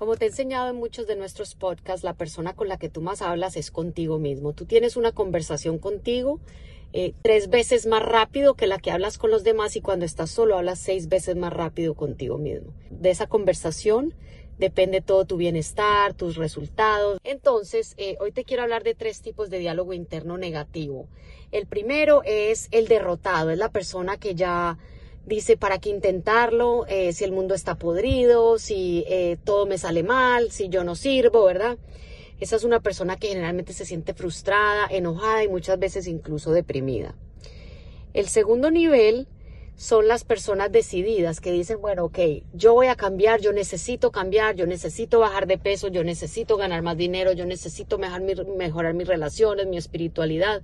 Como 0.00 0.16
te 0.16 0.24
he 0.24 0.28
enseñado 0.28 0.70
en 0.70 0.76
muchos 0.76 1.06
de 1.06 1.14
nuestros 1.14 1.54
podcasts, 1.54 2.04
la 2.04 2.14
persona 2.14 2.54
con 2.54 2.68
la 2.68 2.78
que 2.78 2.88
tú 2.88 3.02
más 3.02 3.20
hablas 3.20 3.54
es 3.58 3.70
contigo 3.70 4.18
mismo. 4.18 4.54
Tú 4.54 4.64
tienes 4.64 4.96
una 4.96 5.12
conversación 5.12 5.76
contigo 5.76 6.40
eh, 6.94 7.12
tres 7.20 7.50
veces 7.50 7.84
más 7.84 8.02
rápido 8.02 8.54
que 8.54 8.66
la 8.66 8.78
que 8.78 8.90
hablas 8.90 9.18
con 9.18 9.30
los 9.30 9.44
demás 9.44 9.76
y 9.76 9.82
cuando 9.82 10.06
estás 10.06 10.30
solo 10.30 10.56
hablas 10.56 10.78
seis 10.78 11.10
veces 11.10 11.36
más 11.36 11.52
rápido 11.52 11.92
contigo 11.92 12.38
mismo. 12.38 12.72
De 12.88 13.10
esa 13.10 13.26
conversación 13.26 14.14
depende 14.56 15.02
todo 15.02 15.26
tu 15.26 15.36
bienestar, 15.36 16.14
tus 16.14 16.36
resultados. 16.36 17.20
Entonces, 17.22 17.92
eh, 17.98 18.16
hoy 18.20 18.32
te 18.32 18.44
quiero 18.44 18.62
hablar 18.62 18.84
de 18.84 18.94
tres 18.94 19.20
tipos 19.20 19.50
de 19.50 19.58
diálogo 19.58 19.92
interno 19.92 20.38
negativo. 20.38 21.08
El 21.52 21.66
primero 21.66 22.22
es 22.24 22.68
el 22.70 22.88
derrotado, 22.88 23.50
es 23.50 23.58
la 23.58 23.70
persona 23.70 24.16
que 24.16 24.34
ya 24.34 24.78
dice 25.26 25.56
para 25.56 25.78
qué 25.78 25.90
intentarlo, 25.90 26.86
eh, 26.88 27.12
si 27.12 27.24
el 27.24 27.32
mundo 27.32 27.54
está 27.54 27.76
podrido, 27.76 28.58
si 28.58 29.04
eh, 29.08 29.36
todo 29.44 29.66
me 29.66 29.78
sale 29.78 30.02
mal, 30.02 30.50
si 30.50 30.68
yo 30.68 30.84
no 30.84 30.94
sirvo, 30.94 31.44
¿verdad? 31.44 31.78
Esa 32.40 32.56
es 32.56 32.64
una 32.64 32.80
persona 32.80 33.16
que 33.16 33.28
generalmente 33.28 33.72
se 33.72 33.84
siente 33.84 34.14
frustrada, 34.14 34.86
enojada 34.90 35.44
y 35.44 35.48
muchas 35.48 35.78
veces 35.78 36.06
incluso 36.06 36.52
deprimida. 36.52 37.14
El 38.14 38.28
segundo 38.28 38.70
nivel 38.70 39.28
son 39.76 40.08
las 40.08 40.24
personas 40.24 40.72
decididas 40.72 41.40
que 41.40 41.52
dicen, 41.52 41.80
bueno, 41.80 42.04
ok, 42.04 42.18
yo 42.52 42.74
voy 42.74 42.88
a 42.88 42.96
cambiar, 42.96 43.40
yo 43.40 43.52
necesito 43.52 44.10
cambiar, 44.10 44.54
yo 44.54 44.66
necesito 44.66 45.20
bajar 45.20 45.46
de 45.46 45.58
peso, 45.58 45.88
yo 45.88 46.04
necesito 46.04 46.56
ganar 46.56 46.82
más 46.82 46.96
dinero, 46.96 47.32
yo 47.32 47.46
necesito 47.46 47.96
mejorar, 47.96 48.46
mejorar 48.46 48.94
mis 48.94 49.08
relaciones, 49.08 49.66
mi 49.66 49.76
espiritualidad. 49.76 50.62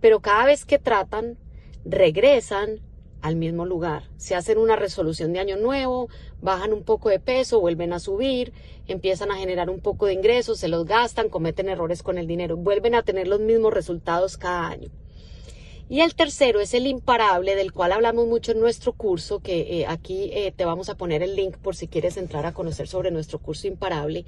Pero 0.00 0.20
cada 0.20 0.46
vez 0.46 0.64
que 0.64 0.78
tratan, 0.78 1.36
regresan 1.84 2.80
al 3.24 3.36
mismo 3.36 3.64
lugar. 3.64 4.10
Se 4.18 4.34
hacen 4.34 4.58
una 4.58 4.76
resolución 4.76 5.32
de 5.32 5.38
año 5.38 5.56
nuevo, 5.56 6.10
bajan 6.42 6.74
un 6.74 6.82
poco 6.82 7.08
de 7.08 7.18
peso, 7.18 7.58
vuelven 7.58 7.94
a 7.94 7.98
subir, 7.98 8.52
empiezan 8.86 9.30
a 9.30 9.36
generar 9.36 9.70
un 9.70 9.80
poco 9.80 10.04
de 10.04 10.12
ingresos, 10.12 10.60
se 10.60 10.68
los 10.68 10.84
gastan, 10.84 11.30
cometen 11.30 11.70
errores 11.70 12.02
con 12.02 12.18
el 12.18 12.26
dinero, 12.26 12.58
vuelven 12.58 12.94
a 12.94 13.02
tener 13.02 13.26
los 13.26 13.40
mismos 13.40 13.72
resultados 13.72 14.36
cada 14.36 14.68
año. 14.68 14.90
Y 15.88 16.00
el 16.00 16.14
tercero 16.14 16.60
es 16.60 16.72
el 16.72 16.86
imparable, 16.86 17.56
del 17.56 17.72
cual 17.72 17.92
hablamos 17.92 18.26
mucho 18.26 18.52
en 18.52 18.60
nuestro 18.60 18.94
curso, 18.94 19.40
que 19.40 19.80
eh, 19.80 19.86
aquí 19.86 20.30
eh, 20.32 20.50
te 20.56 20.64
vamos 20.64 20.88
a 20.88 20.96
poner 20.96 21.22
el 21.22 21.36
link 21.36 21.58
por 21.58 21.76
si 21.76 21.88
quieres 21.88 22.16
entrar 22.16 22.46
a 22.46 22.54
conocer 22.54 22.88
sobre 22.88 23.10
nuestro 23.10 23.38
curso 23.38 23.66
imparable. 23.66 24.24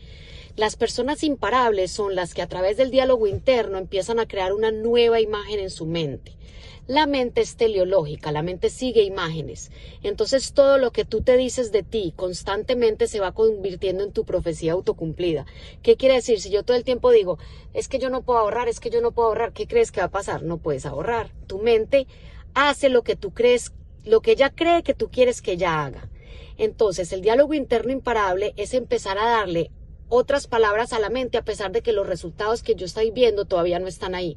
Las 0.55 0.77
personas 0.77 1.25
imparables 1.25 1.91
son 1.91 2.15
las 2.15 2.35
que 2.35 2.43
a 2.43 2.47
través 2.47 2.77
del 2.77 2.91
diálogo 2.91 3.27
interno 3.27 3.79
empiezan 3.79 4.19
a 4.19 4.27
crear 4.27 4.53
una 4.53 4.71
nueva 4.71 5.19
imagen 5.21 5.59
en 5.59 5.71
su 5.71 5.87
mente. 5.87 6.37
La 6.89 7.07
mente 7.07 7.41
es 7.41 7.57
teleológica, 7.57 8.31
la 8.31 8.43
mente 8.43 8.71
sigue 8.71 9.03
imágenes. 9.03 9.73
Entonces 10.05 10.53
todo 10.53 10.79
lo 10.79 10.93
que 10.93 11.05
tú 11.05 11.21
te 11.21 11.37
dices 11.37 11.73
de 11.73 11.83
ti 11.83 12.13
constantemente 12.15 13.09
se 13.09 13.19
va 13.19 13.33
convirtiendo 13.33 14.05
en 14.05 14.13
tu 14.13 14.25
profecía 14.25 14.73
autocumplida. 14.73 15.47
¿Qué 15.83 15.97
quiere 15.97 16.15
decir? 16.15 16.41
Si 16.41 16.49
yo 16.49 16.63
todo 16.63 16.77
el 16.77 16.85
tiempo 16.85 17.11
digo, 17.11 17.39
es 17.75 17.89
que 17.89 17.99
yo 17.99 18.09
no 18.09 18.23
puedo 18.23 18.39
ahorrar, 18.39 18.69
es 18.69 18.79
que 18.79 18.91
yo 18.91 19.01
no 19.01 19.11
puedo 19.11 19.29
ahorrar, 19.29 19.53
¿qué 19.53 19.67
crees 19.67 19.91
que 19.91 20.01
va 20.01 20.07
a 20.07 20.11
pasar? 20.13 20.45
No 20.45 20.59
puedes 20.59 20.87
ahorrar. 20.87 21.33
Tu 21.47 21.59
mente 21.59 22.07
hace 22.55 22.89
lo 22.89 23.03
que 23.03 23.17
tú 23.17 23.33
crees, 23.33 23.73
lo 24.05 24.21
que 24.21 24.33
ella 24.33 24.51
cree 24.51 24.83
que 24.83 24.95
tú 24.95 25.11
quieres 25.11 25.43
que 25.43 25.53
ella 25.53 25.85
haga. 25.85 26.09
Entonces, 26.59 27.13
el 27.13 27.21
diálogo 27.21 27.55
interno 27.55 27.93
imparable 27.93 28.55
es 28.57 28.73
empezar 28.75 29.19
a 29.19 29.29
darle 29.29 29.71
otras 30.09 30.47
palabras 30.47 30.93
a 30.93 30.99
la 30.99 31.11
mente 31.11 31.39
a 31.39 31.45
pesar 31.45 31.73
de 31.73 31.83
que 31.83 31.93
los 31.93 32.07
resultados 32.07 32.63
que 32.63 32.75
yo 32.75 32.87
estoy 32.87 33.11
viendo 33.11 33.45
todavía 33.45 33.79
no 33.79 33.89
están 33.89 34.15
ahí. 34.15 34.37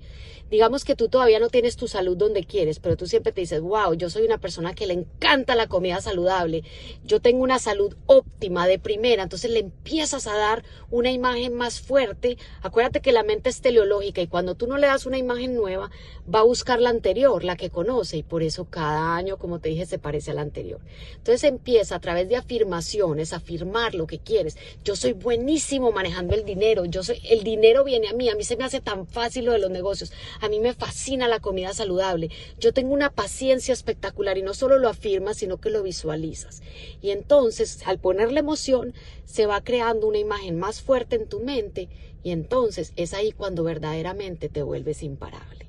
Digamos 0.49 0.83
que 0.83 0.95
tú 0.95 1.09
todavía 1.09 1.39
no 1.39 1.49
tienes 1.49 1.75
tu 1.75 1.87
salud 1.87 2.17
donde 2.17 2.43
quieres, 2.43 2.79
pero 2.79 2.97
tú 2.97 3.05
siempre 3.05 3.31
te 3.31 3.41
dices, 3.41 3.61
wow, 3.61 3.93
yo 3.93 4.09
soy 4.09 4.25
una 4.25 4.39
persona 4.39 4.73
que 4.73 4.87
le 4.87 4.95
encanta 4.95 5.53
la 5.53 5.67
comida 5.67 6.01
saludable, 6.01 6.63
yo 7.03 7.19
tengo 7.19 7.43
una 7.43 7.59
salud 7.59 7.95
óptima 8.07 8.65
de 8.65 8.79
primera, 8.79 9.21
entonces 9.21 9.51
le 9.51 9.59
empiezas 9.59 10.25
a 10.25 10.35
dar 10.35 10.63
una 10.89 11.11
imagen 11.11 11.53
más 11.53 11.79
fuerte. 11.79 12.39
Acuérdate 12.63 12.99
que 12.99 13.11
la 13.11 13.21
mente 13.21 13.51
es 13.51 13.61
teleológica 13.61 14.21
y 14.21 14.27
cuando 14.27 14.55
tú 14.55 14.65
no 14.65 14.79
le 14.79 14.87
das 14.87 15.05
una 15.05 15.19
imagen 15.19 15.53
nueva, 15.53 15.91
va 16.33 16.39
a 16.39 16.43
buscar 16.43 16.81
la 16.81 16.89
anterior, 16.89 17.43
la 17.43 17.55
que 17.55 17.69
conoce, 17.69 18.17
y 18.17 18.23
por 18.23 18.41
eso 18.41 18.65
cada 18.65 19.15
año, 19.15 19.37
como 19.37 19.59
te 19.59 19.69
dije, 19.69 19.85
se 19.85 19.99
parece 19.99 20.31
a 20.31 20.33
la 20.33 20.41
anterior. 20.41 20.79
Entonces 21.15 21.43
empieza 21.43 21.95
a 21.95 21.99
través 21.99 22.27
de 22.27 22.37
afirmaciones, 22.37 23.33
afirmar 23.33 23.93
lo 23.93 24.07
que 24.07 24.17
quieres. 24.17 24.57
Yo 24.83 24.95
soy 24.95 25.13
buenísimo 25.13 25.58
manejando 25.91 26.35
el 26.35 26.45
dinero. 26.45 26.85
Yo 26.85 27.03
soy, 27.03 27.21
el 27.29 27.43
dinero 27.43 27.83
viene 27.83 28.07
a 28.09 28.13
mí. 28.13 28.29
A 28.29 28.35
mí 28.35 28.43
se 28.43 28.57
me 28.57 28.63
hace 28.63 28.81
tan 28.81 29.07
fácil 29.07 29.45
lo 29.45 29.51
de 29.51 29.59
los 29.59 29.71
negocios. 29.71 30.11
A 30.41 30.49
mí 30.49 30.59
me 30.59 30.73
fascina 30.73 31.27
la 31.27 31.39
comida 31.39 31.73
saludable. 31.73 32.29
Yo 32.59 32.73
tengo 32.73 32.93
una 32.93 33.09
paciencia 33.09 33.73
espectacular 33.73 34.37
y 34.37 34.41
no 34.41 34.53
solo 34.53 34.77
lo 34.77 34.89
afirmas, 34.89 35.37
sino 35.37 35.57
que 35.57 35.69
lo 35.69 35.83
visualizas. 35.83 36.61
Y 37.01 37.11
entonces, 37.11 37.81
al 37.85 37.99
ponerle 37.99 38.39
emoción, 38.39 38.93
se 39.25 39.45
va 39.45 39.63
creando 39.63 40.07
una 40.07 40.17
imagen 40.17 40.57
más 40.57 40.81
fuerte 40.81 41.15
en 41.15 41.27
tu 41.27 41.39
mente 41.39 41.89
y 42.23 42.31
entonces 42.31 42.93
es 42.95 43.13
ahí 43.13 43.31
cuando 43.31 43.63
verdaderamente 43.63 44.49
te 44.49 44.63
vuelves 44.63 45.03
imparable. 45.03 45.68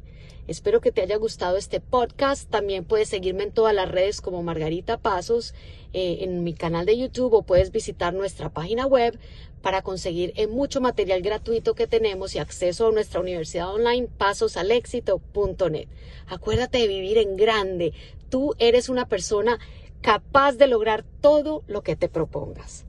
Espero 0.50 0.80
que 0.80 0.90
te 0.90 1.00
haya 1.00 1.16
gustado 1.16 1.56
este 1.56 1.78
podcast. 1.78 2.50
También 2.50 2.84
puedes 2.84 3.08
seguirme 3.08 3.44
en 3.44 3.52
todas 3.52 3.72
las 3.72 3.88
redes 3.88 4.20
como 4.20 4.42
Margarita 4.42 4.98
Pasos, 4.98 5.54
eh, 5.92 6.18
en 6.22 6.42
mi 6.42 6.54
canal 6.54 6.86
de 6.86 6.98
YouTube 6.98 7.34
o 7.34 7.42
puedes 7.42 7.70
visitar 7.70 8.12
nuestra 8.14 8.48
página 8.48 8.84
web 8.84 9.16
para 9.62 9.82
conseguir 9.82 10.34
mucho 10.48 10.80
material 10.80 11.22
gratuito 11.22 11.76
que 11.76 11.86
tenemos 11.86 12.34
y 12.34 12.40
acceso 12.40 12.88
a 12.88 12.92
nuestra 12.92 13.20
universidad 13.20 13.72
online 13.72 14.08
pasosalexito.net. 14.18 15.86
Acuérdate 16.26 16.78
de 16.78 16.88
vivir 16.88 17.18
en 17.18 17.36
grande. 17.36 17.92
Tú 18.28 18.56
eres 18.58 18.88
una 18.88 19.06
persona 19.06 19.60
capaz 20.00 20.56
de 20.56 20.66
lograr 20.66 21.04
todo 21.20 21.62
lo 21.68 21.82
que 21.82 21.94
te 21.94 22.08
propongas. 22.08 22.86